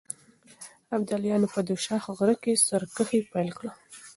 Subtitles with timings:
[0.95, 3.71] ابداليانو په دوشاخ غره کې سرکښي پيل کړه.